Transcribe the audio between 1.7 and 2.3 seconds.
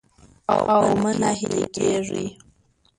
کېږئ